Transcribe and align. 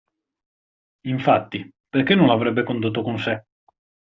Infatti, 1.05 1.69
perché 1.87 2.15
non 2.15 2.25
l'avrebbe 2.25 2.63
condotto 2.63 3.03
con 3.03 3.19
sé? 3.19 3.45